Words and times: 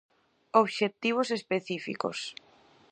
Obxectivos 0.61 1.29
específicos. 1.37 2.17